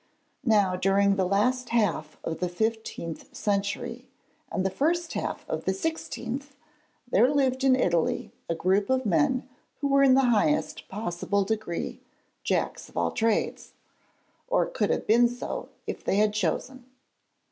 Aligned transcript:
Now 0.47 0.75
during 0.75 1.15
the 1.15 1.27
last 1.27 1.69
half 1.69 2.17
of 2.23 2.39
the 2.39 2.49
fifteenth 2.49 3.35
century 3.35 4.07
and 4.51 4.65
the 4.65 4.71
first 4.71 5.13
half 5.13 5.47
of 5.47 5.65
the 5.65 5.75
sixteenth 5.75 6.55
there 7.11 7.29
lived 7.31 7.63
in 7.63 7.75
Italy 7.75 8.31
a 8.49 8.55
group 8.55 8.89
of 8.89 9.05
men 9.05 9.47
who 9.79 9.87
were 9.89 10.01
in 10.01 10.15
the 10.15 10.29
highest 10.31 10.87
possible 10.87 11.43
degree 11.43 12.01
Jacks 12.43 12.89
of 12.89 12.97
all 12.97 13.11
Trades, 13.11 13.73
or 14.47 14.65
could 14.65 14.89
have 14.89 15.05
been 15.05 15.27
so 15.29 15.69
if 15.85 16.03
they 16.03 16.15
had 16.15 16.33
chosen. 16.33 16.85